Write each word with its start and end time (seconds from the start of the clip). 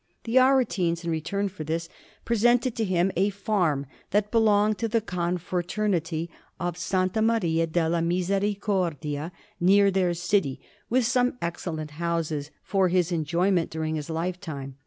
The 0.23 0.37
Aretines, 0.39 1.03
in 1.03 1.11
return 1.11 1.47
for 1.47 1.63
this, 1.63 1.87
presented 2.25 2.75
to 2.75 2.83
him 2.83 3.11
a 3.15 3.29
farm 3.29 3.85
that 4.09 4.31
belonged 4.31 4.79
to 4.79 4.87
the 4.87 4.99
Confraternity 4.99 6.27
of 6.59 6.73
S. 6.73 6.91
Maria 7.21 7.67
della 7.67 8.01
Misericordia, 8.01 9.31
near 9.59 9.91
their 9.91 10.15
city, 10.15 10.59
with 10.89 11.05
some 11.05 11.37
excellent 11.39 11.91
houses, 12.01 12.49
for 12.63 12.87
his 12.87 13.11
enjoyment 13.11 13.69
during 13.69 13.93
his 13.93 14.09
lifetime. 14.09 14.77